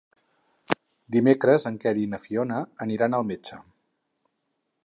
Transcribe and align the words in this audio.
Dimecres 1.15 1.69
en 1.71 1.77
Quer 1.85 1.93
i 2.05 2.09
na 2.15 2.21
Fiona 2.25 2.65
aniran 2.87 3.19
al 3.19 3.29
metge. 3.33 3.63